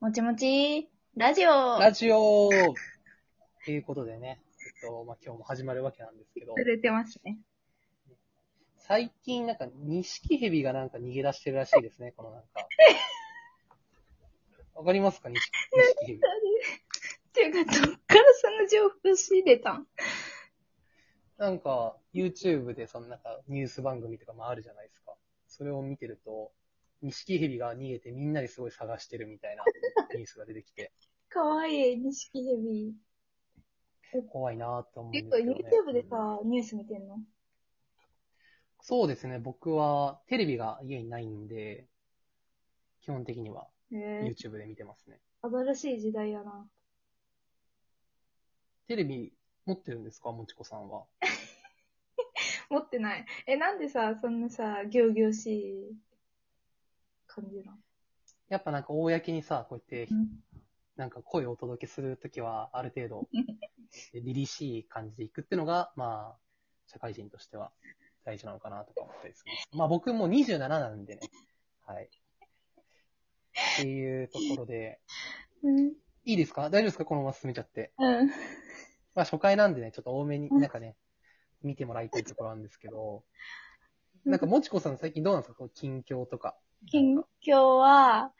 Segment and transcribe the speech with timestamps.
[0.00, 1.50] もちもち、ラジオ
[1.80, 2.48] ラジオ
[3.64, 4.40] ということでね、
[4.84, 7.36] えっと、まあ、今日も始まるわけなんですけど、触れてますね。
[8.78, 12.48] 最近なんか、錦蛇がなんか逃げ出してるらしいですね、このなんか。
[14.76, 15.30] わかりますか？
[15.30, 15.40] 錦
[15.72, 16.16] 錦蛇。
[16.16, 16.20] っ
[17.32, 19.84] ていうか、どっからその情報仕入れたん？
[21.38, 25.16] なんか、YouTube でそのなんか、ニュース番組とかもあるじゃないですか。
[25.48, 26.52] それを見てると、
[27.02, 29.64] 錦蛇が逃げてみんなですごい探してるみたいな
[30.14, 30.92] ニュースが出てきて、
[31.28, 32.94] かわいい、錦蛇。
[34.30, 35.70] 怖いなと思うんで結構すけど、ね。
[35.90, 37.18] YouTube でさ、ニュース見てんの？
[38.80, 41.86] そうですね、僕はテレビが家にないんで、
[43.02, 45.20] 基本的には YouTube で見てますね。
[45.42, 46.68] 新しい時代やな。
[48.86, 49.32] テレビ
[49.66, 50.32] 持ってるんですか？
[50.32, 51.04] もちこさんは。
[52.70, 53.26] 持ってない。
[53.46, 55.96] え、なんでさ、そんなさ、行々しい
[57.28, 57.78] 感じなの
[58.48, 60.28] やっぱなんか公にさ、こうやってうん、
[60.96, 63.28] なんか声をお届けするときは、ある程度、
[64.14, 66.38] 凛々しい感じでいくってのが、まあ、
[66.86, 67.72] 社会人としては
[68.24, 69.52] 大事なのかなとか思ったりする。
[69.72, 71.30] まあ僕も27なんでね。
[71.86, 72.04] はい。
[72.04, 72.08] っ
[73.82, 75.00] ていうところで、
[75.62, 75.88] うん。
[76.24, 76.70] いいですか？
[76.70, 77.04] 大丈夫ですか？
[77.04, 77.92] このまま進めちゃって。
[77.98, 78.28] うん。
[78.28, 78.32] ま
[79.22, 80.96] あ初回なんでね、ちょっと多めになんかね、
[81.62, 83.24] 見てもらいたいところなんですけど、
[84.24, 85.58] なんかもちこさん最近どうなんですか？
[85.58, 86.58] こう近況とか。
[86.86, 88.32] 近況は、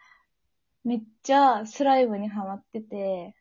[0.85, 3.37] めっちゃスライムにハマってて、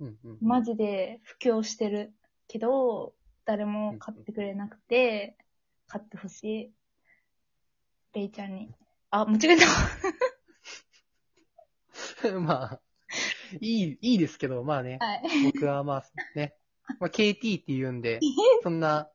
[0.00, 0.38] うんうん。
[0.40, 2.12] マジで布教してる
[2.46, 5.36] けど、誰も買ってくれなくて、
[5.88, 6.72] 買ってほしい。
[8.14, 8.70] レイちゃんに。
[9.10, 9.66] あ、間違えた。
[12.40, 12.80] まあ、
[13.60, 15.22] いい、いいですけど、まあね、はい。
[15.52, 16.54] 僕はまあね、
[17.00, 18.20] まあ KT って言うんで、
[18.62, 19.10] そんな、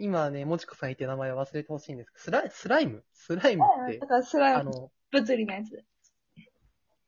[0.00, 3.04] 今ね、もちこさん言って名前忘れてほしいんですけど、スライスライム？
[3.12, 5.84] スライムってだ、からスライム、あの、物理のやつ。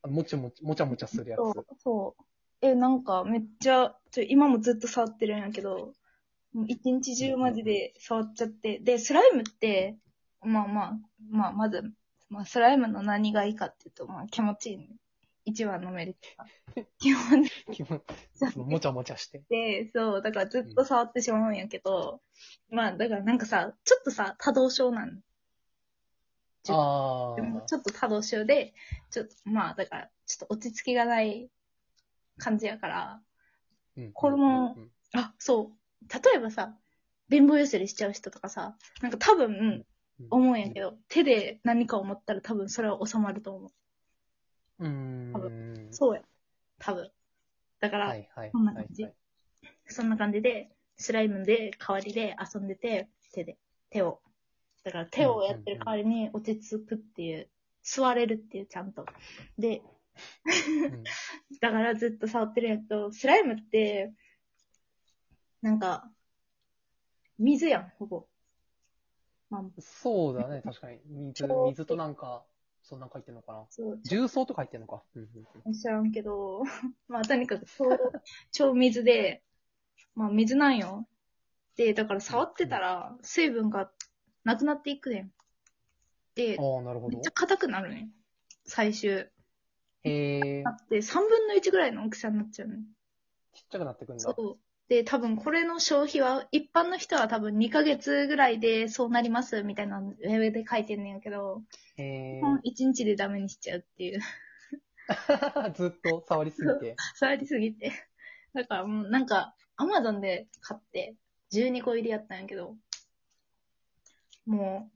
[0.08, 1.38] もちもち、もちゃもちゃするやつ。
[1.38, 2.24] そう、そう。
[2.60, 5.94] え、なんかめっちゃ、ちょ今もずっと触ってるんやけど、
[6.52, 8.78] もう一日中マジで触っちゃって。
[8.78, 9.96] で、スライムって、
[10.40, 10.98] まあまあ、
[11.30, 11.82] まあまず、
[12.28, 14.88] まあスライムの何がいいかっていうと、まあ気持ちいい、ね。
[15.44, 16.86] 一番のメリットが。
[16.98, 18.02] 基本基本
[18.34, 19.42] そのもちゃもちゃして。
[19.48, 22.20] で、そう、だからずっと触ってしまうんやけど、
[22.70, 25.12] まあだからなんかさ、ちょっとさ、多動症なの。
[26.62, 27.62] ちょあでもあ。
[27.62, 28.74] ちょっと多動症で、
[29.10, 31.50] ちょっと、まあだから、ちょっと落ち着きがない
[32.38, 33.20] 感じやから、
[33.96, 36.08] うんこれも、うんあ、そう。
[36.08, 36.76] 例えばさ、
[37.30, 39.84] 貧乏ゆすりしちゃう人とかさ、なんか多分、うん
[40.30, 43.70] 思うんやけど、手で何かを持ったら多分それは収まると思う。
[44.78, 45.32] うーん。
[45.32, 46.22] 多分そうや。
[46.78, 47.10] 多分。
[47.80, 48.50] だから、はいはい。
[48.52, 49.14] こんな感じはい
[49.86, 53.56] そんな感じで、スライムで代わりで遊んでて、手で、
[53.90, 54.20] 手を。
[54.84, 57.48] だから手をやってる代わりに落ち着くっていう、
[57.82, 59.04] 座れるっていう、ちゃんと。
[59.58, 59.82] で、
[60.90, 61.04] うん
[61.60, 64.12] だからずっと触ってるんやけど、スライムって、
[65.60, 66.10] なんか、
[67.38, 68.26] 水やん、ほぼ。
[69.48, 71.00] まあ、そうだね、確かに。
[71.06, 72.44] 水、超水となんか、
[72.82, 73.64] そんなん書いてんのかな？
[73.70, 75.02] そう、重曹とか入ってんのか？
[75.14, 75.28] うんうん
[75.66, 76.62] うん知らんけど、
[77.08, 77.84] まあとにかく超、
[78.50, 79.42] 超水で、
[80.14, 81.06] まあ水なんよ。
[81.76, 83.90] で、だから触ってたら水分が
[84.44, 85.32] なくなっていくねん。
[86.34, 87.30] で、ああ、なるほどめっちゃ。
[87.30, 88.10] 硬くなるねん。
[88.66, 89.30] 最終。
[90.04, 92.84] へえな、って3分の1ぐらいの大きさになっちゃうねん。
[93.54, 94.22] ちっちゃくなってくんだ。
[94.22, 94.71] そう。
[94.92, 101.62] で、多分これの消費は、一般の人は多分2ヶ月ぐらいでそうなりますみたいなウェブで書いてんねんけど、
[101.96, 102.60] へえ基本1
[102.92, 104.20] 日でダメにしちゃうっていう。
[105.72, 106.96] ずっと触りすぎて。
[107.16, 107.90] 触りすぎて。
[108.52, 111.16] だからもうなんか、アマゾンで買って、
[111.54, 112.76] 12個入りやったんやけど、
[114.44, 114.90] も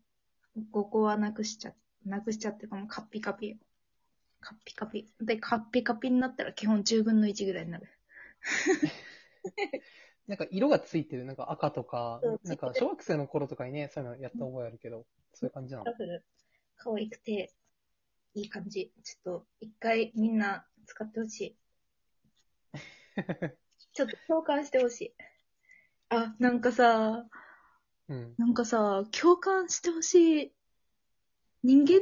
[0.57, 1.75] う、5個はなくしちゃ、
[2.05, 3.57] なくしちゃってかもうカッピカピよ。
[4.41, 5.09] カッピカピ。
[5.23, 7.89] で、カッピカピになったら基本10分の1ぐらいになる。
[10.27, 15.85] なんか色がついてる、なんか赤とかなんか小学生の頃とかにね、そういうのやった覚えあるけど、そういう感じなの？
[15.85, 15.91] カ。
[15.91, 16.25] ラフル。
[16.77, 17.53] 可愛くて、
[18.35, 18.93] いい感じ。
[19.03, 21.57] ちょっと、一回みんな使ってほしい。
[23.95, 25.15] ちょっと共感してほしい。
[26.11, 27.27] あ、なんかさ、
[28.09, 28.35] うん。
[28.37, 30.53] なんかさ、共感してほしい。
[31.63, 32.01] 人間、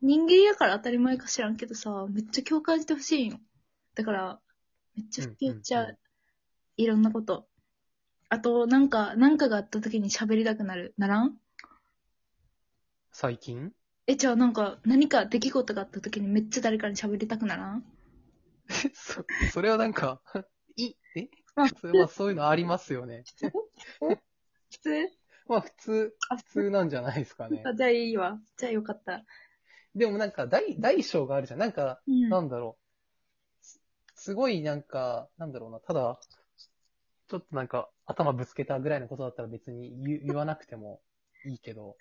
[0.00, 3.40] 人間やから当たり前か知らんけどさ、めっちゃ共感してほしいんよ。
[3.94, 4.40] だから、
[4.96, 5.84] めっちゃ吹き寄っちゃう。
[5.84, 6.09] うんうんうん
[6.82, 7.46] いろんなこと。
[8.30, 10.94] あと、なんか、なんかがあった時に喋りたくなる。
[10.96, 11.36] ならん？
[13.12, 13.72] 最近？
[14.06, 17.84] え、じゃあなんか、何か出来事があった時にめっちゃ誰かに喋りたくならん？
[18.94, 20.20] そ、それはなんか、
[20.76, 21.28] い、え？
[21.54, 23.24] まあそれまあそういうのありますよね。
[24.70, 25.08] 普通？
[25.48, 27.62] まあ普通、あ、普通なんじゃないですかね。
[27.66, 28.38] あじゃあいいわ。
[28.56, 29.24] じゃあよかった。
[29.94, 31.60] でもなんか大、大小があるじゃん。
[31.60, 33.64] なんか、うんなんだろう。
[33.64, 33.80] す
[34.14, 35.80] すごいなんか、なんだろうな。
[35.80, 36.20] ただ、
[37.30, 41.00] ちょっとなんか頭ぶつけたぐらいのことだったら別に言 言わなくても
[41.46, 41.96] いいけど、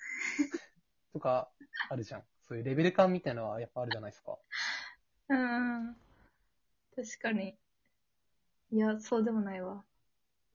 [1.13, 1.51] とか、
[1.89, 2.23] あるじゃん。
[2.47, 4.37] そういうレベル感みたいなのはやっぱあるじゃないですか。
[5.29, 5.95] うん。
[6.95, 7.55] 確かに。
[8.71, 9.83] いや、そうでもないわ。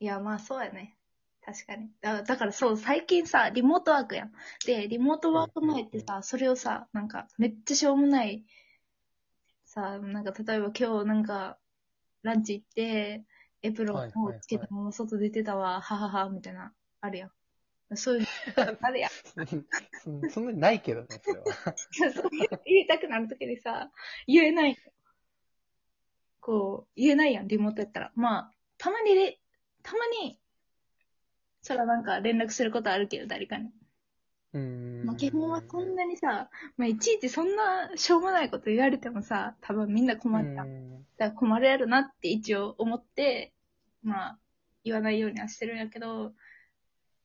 [0.00, 0.96] いや、まあそうやね。
[1.44, 1.90] 確かに。
[2.00, 4.32] だだからそう、最近さ、リモートワークやん。
[4.66, 8.44] で、リモートワーク前ってさ、それをさ、なんか、めっちゃしょうもない、
[9.64, 11.58] さ、なんか、例えば今日なんか、
[12.22, 13.24] ランチ行って、
[13.64, 17.96] エプロンをつけたまま外出てたわ、ははは、みたいな、あるやん。
[17.96, 18.26] そういうの、
[18.82, 19.10] あるやん。
[20.02, 21.46] そんそんなにないけどね、それは。
[22.14, 22.30] そう
[22.66, 23.90] 言いたくなるときにさ、
[24.26, 24.76] 言えない。
[26.40, 28.12] こう、言えないやん、リモートやったら。
[28.14, 29.40] まあ、たまにで、
[29.82, 30.38] たまに、
[31.62, 33.70] そらなんか連絡することあるけど、誰かに。
[34.52, 34.60] うー
[35.04, 35.06] ん。
[35.06, 40.66] まあ、基本はそんなにさ、まあ、いちいちそんなしょうもないこと言われてもさ、多分みんな困るやん。
[40.66, 40.84] うん
[41.16, 43.53] だから困るやろなって一応思って、
[44.04, 44.38] まあ、
[44.84, 46.32] 言わないようにはしてるんやけど、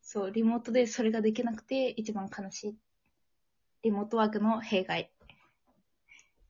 [0.02, 2.78] そう、リモートでそれができなくて一番悲しい。
[3.84, 5.12] リモートワークの弊害。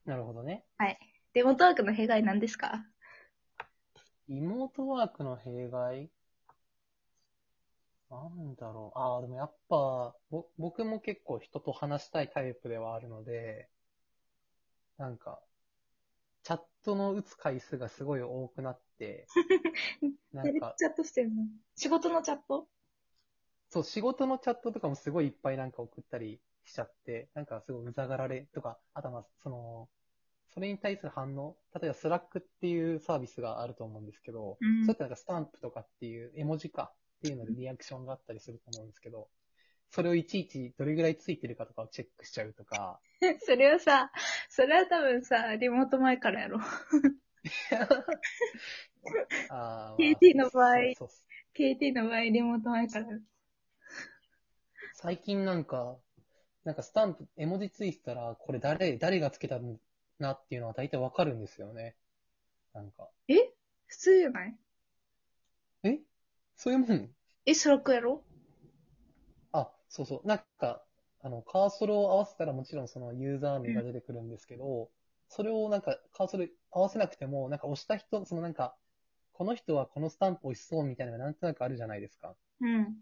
[0.04, 0.64] なるほどね。
[1.34, 2.86] リモートワークの弊害なんですか？
[4.28, 6.10] リモートワークの弊害？
[8.08, 8.98] なんだろう。
[8.98, 13.68] ああ、でもやっぱ、ぼ、僕も結構人と話したいタイプではあるので、
[14.96, 15.40] なんか、
[16.42, 19.26] チャットの打つ回数がすごい多くなって、
[20.32, 21.44] なんか、チャットしてるの？
[21.76, 22.66] 仕事のチャット？
[23.68, 29.88] そう、仕事のチャットとかもすごいいっぱいなんか送ったりしちゃって、なんかすごいうざがられとか、あとはまあ、その、
[30.52, 34.84] それに対する反応、例えばスラックっていうサービスがあると思うんですけど、うん。
[34.84, 39.28] そうやってなんかスタンプとかっていう絵文字かっていうのでリアクションがあったりすると思うんですけど、
[39.90, 43.00] それをいちいちどれぐらいついてるかとかをチェックしちゃうとか、
[43.44, 44.10] それはさ、
[44.48, 46.60] それは多分さ、リモート前からやろ。
[49.50, 53.06] あ KT の場合そうそうっす KT の場合、リモート前から。
[54.94, 55.96] 最近なんか、
[56.64, 59.78] なんかスタンプ、絵文字ついてたら、これ誰、誰がつけたの
[60.18, 61.96] なっていうのは大体わかるんですよね。
[62.74, 63.08] なんか。
[63.28, 63.34] え？
[63.86, 64.54] 普通じゃない？
[65.84, 65.98] え？
[66.56, 67.10] そういうもん？
[67.46, 68.22] え、スラックやろ？
[68.28, 68.29] あ、
[69.90, 70.26] そうそう。
[70.26, 70.82] なんか、
[71.20, 74.88] あの、カーソルを合わせたらもちろんそのユーザー名が出てくるんですけど、
[75.28, 78.76] それをなんかカーソル合わせなくても、なんか押した人、そのなんか、
[79.32, 82.34] この人はこのスタンプ押しそうみたいなのがなんとなくあるじゃないですか。
[82.60, 82.96] うん。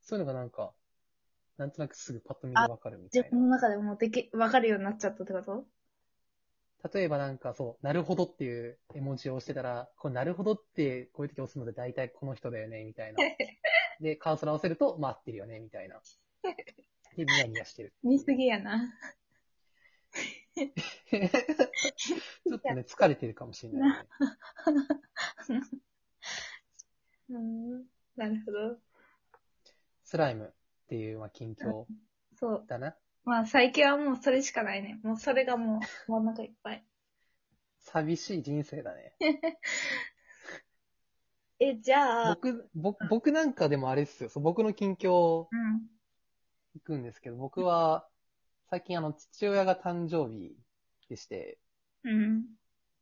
[0.00, 0.72] そういうのがなんか、
[1.58, 5.66] なんとなくすぐパッと見でわかるみたい自分の中でもうでき、わかるようになっちゃったってこと？
[6.82, 6.90] な。
[6.92, 13.18] 例えばなんかそう、なるほどっていう絵文字を押してたら、これなるほどってこういう時押すので大体この人だよね、みたいな。
[14.02, 16.00] で、カーソル合わせると、まあ合ってるよね、みたいな。
[17.16, 17.94] で、ニヤニヤしてる。
[18.02, 18.92] 見すぎやな。
[20.54, 24.08] ちょっとね、疲れてるかもしれない、ね。
[27.30, 27.86] うん。
[28.16, 28.78] なるほど。
[30.04, 31.86] スライムっていう、まあ、近況
[32.34, 32.64] そう。
[32.66, 32.96] だな。
[33.24, 35.00] まあ最近はもうそれしかないね。
[35.02, 36.84] もうそれがもう、真ん中いっぱい。
[37.78, 39.14] 寂しい人生だね。
[41.64, 44.28] え、じゃあ、僕、僕、僕なんかでもあれですよ。
[44.28, 45.82] そう僕の近況うん。
[46.74, 48.06] 行くんですけど、僕は、
[48.70, 50.56] 最近あの、父親が誕生日
[51.08, 51.58] でして、
[52.04, 52.44] うん。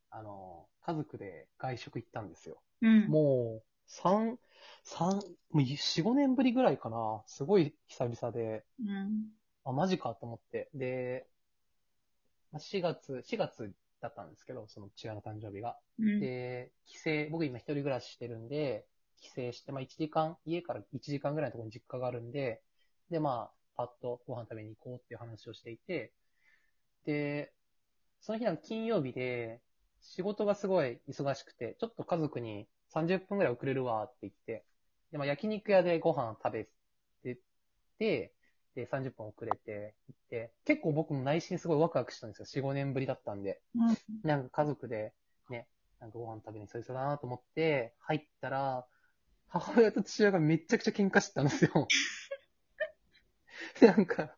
[0.09, 2.61] あの、家族で外食行ったんですよ。
[2.81, 3.07] うん。
[3.07, 4.37] もう、三、
[4.83, 5.21] 三、
[5.51, 7.23] もう四五年ぶりぐらいかな。
[7.27, 9.31] すごい久々で、うん。
[9.63, 10.69] あ、マジかと思って。
[10.73, 11.27] で、
[12.51, 13.71] まあ4月、4月
[14.01, 15.77] だったんですけど、その父親の誕生日が。
[15.99, 16.19] うん。
[16.19, 18.85] で、帰省、僕今一人暮らししてるんで、
[19.17, 22.61] 帰省して、まあ1時間、家から1時間ぐらいのところに実家があるんで、
[23.09, 26.11] で、まあ、パッとご飯食べに行こうっていう話をしていて、
[27.05, 27.53] で、
[28.21, 29.61] その日なんか金曜日で、
[30.01, 34.65] 仕事がすごい忙しくて、ちょっと家族に30分ぐらい遅れるわって言って、
[35.11, 36.67] で、まあ焼肉屋でご飯食べ
[37.23, 37.39] て
[37.99, 38.33] て、
[38.75, 42.63] で、30分遅れて行って、結構僕も内心すごいワクワクしたんですよ。
[42.63, 43.61] 4、5年ぶりだったんで。
[43.75, 43.97] うん。
[44.23, 45.13] なんか家族で
[45.49, 45.67] ね、
[45.99, 48.85] なんかご飯食べにそうそうだなと思って、入ったら、
[49.49, 51.87] 母親と父親がめっちゃくちゃ喧嘩してたんですよ。
[53.81, 54.35] なんか、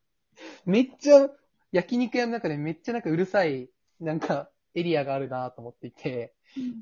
[0.66, 1.30] めっちゃ、
[1.72, 6.34] 焼肉屋の中でめっちゃなんかうるさい、なんか、エリアがあるなと思っていて、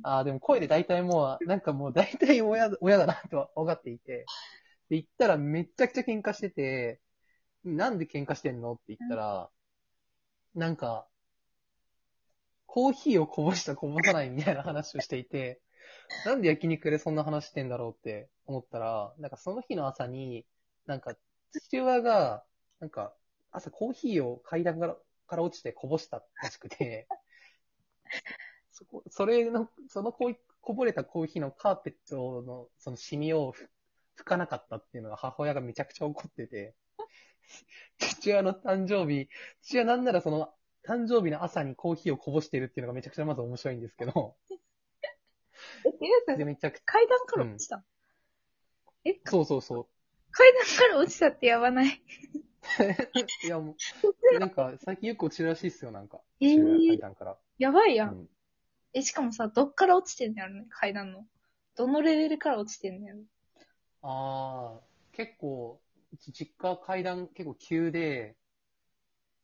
[0.03, 4.25] ああ、でも声で大体もう、なんかもう大体親だ、親だなとは分かっていて、
[4.89, 6.99] で、行ったらめっちゃくちゃ喧嘩してて、
[7.63, 8.73] なんで喧嘩してんの？
[8.73, 9.49] って言ったら、
[10.55, 11.07] なんか、
[12.65, 15.61] コーヒーをこぼしたこぼさないみたいな話をしていて、
[16.25, 17.91] なんで焼肉でそんな話してんだろう？
[17.91, 20.45] って思ったら、なんかその日の朝に、
[20.85, 21.15] なんか
[21.51, 22.43] 父親が、
[22.79, 23.13] なんか
[23.51, 27.07] 朝コーヒーを階段から、から落ちてこぼしたらしくて、
[28.71, 33.69] そこ、それの、そのこいこぼれたコーヒーのカーペットのそのシミをふ
[34.17, 36.75] 拭かなかったっていうのが母親がめちゃくちゃ怒ってて、
[37.99, 39.29] 父親の誕生日、
[39.61, 40.53] 父親なんならその
[40.83, 44.35] 誕生日の朝にコーヒーをこぼしてるっていうのがめちゃくちゃまず面白いんですけど、
[45.85, 47.83] え、ていうかで、めちゃくちゃ、階段から落ちた、
[49.05, 49.87] え、そうそうそう。
[50.31, 52.01] 階段から落ちたってやばない？
[53.43, 53.75] いやもう、
[54.39, 56.21] なんか最近よく落ちるらしいっすよ、なんか。
[56.41, 57.37] えー階段から。
[57.57, 58.05] やばいや。
[58.05, 58.29] うんん。
[58.93, 61.25] え、しかもさ、どっから落ちてんのやろね、階段の。
[61.75, 63.21] どのレベルから落ちてんのやろ。
[64.03, 64.81] ああ、
[65.11, 65.79] 結構、
[66.17, 68.35] 実家階段結構急で、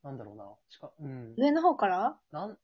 [0.02, 0.44] なんだろうな。
[0.68, 1.34] しか、うん。
[1.36, 2.18] 上の方から？
[2.30, 2.58] なん、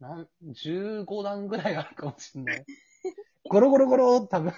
[0.00, 2.64] なん、15段ぐらいあるかもしんない。
[3.48, 4.52] ゴロゴロゴロって多分、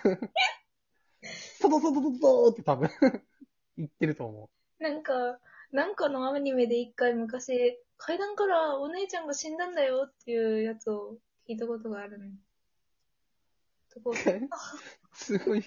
[1.60, 2.88] トトトトトトって多分、
[3.76, 5.38] 言ってると思なんか、
[5.72, 11.18] なんかのアニメで一回昔、階段からお姉ちゃんが死んだんだよっていうやつを
[11.48, 12.32] 聞いたことがあるね。
[13.90, 14.14] とこう。
[15.18, 15.64] すごい、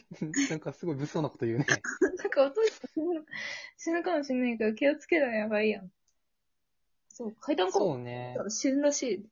[0.50, 1.66] なんかすごい物騒なこと言うね。
[1.68, 3.26] なんかお父さん死ぬ
[3.78, 5.92] 死ぬかもしれないから気をつけたらやばいやん。
[7.10, 8.38] そう、階段からそうね。
[8.48, 9.26] 死ぬらしい。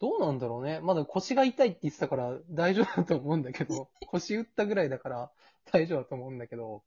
[0.00, 0.80] どうなんだろうね。
[0.80, 5.30] まだ腰が痛いって言ってたから大丈夫だと思うんだけど、 腰打ったぐらいだから
[5.70, 6.82] 大丈夫だと思うんだけど。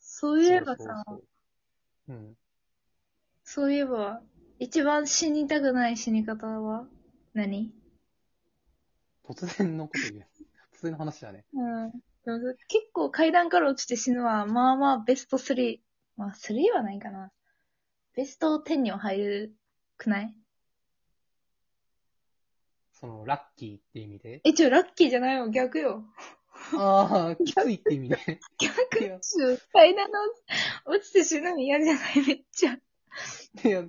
[0.00, 1.22] そういえばさ、そう
[2.08, 2.36] そううん。
[3.44, 4.22] そういえば、
[4.58, 6.86] 一番死にたくない死に方は
[7.34, 7.70] 何？
[9.34, 10.26] 突然のこと言う。
[10.76, 11.44] 突然の話だね。
[11.52, 11.90] うん。
[11.90, 11.96] で
[12.32, 15.80] も結構階段から落ちて死ぬは、まあまあベスト3。
[16.16, 17.32] まあ3はないかな。
[18.14, 19.56] ベスト10には入る
[19.96, 20.34] くない？
[22.92, 24.40] その、ラッキーって意味で？
[24.44, 25.48] え、ちょ、ラッキーじゃないよ。
[25.50, 26.04] 逆よ。
[26.76, 28.16] ああ、きついって意味で。
[28.58, 30.18] 逆いやちょ階段の
[30.86, 32.26] 落ちて死ぬの嫌じゃない？
[32.26, 32.72] めっちゃ。
[32.72, 33.84] いや、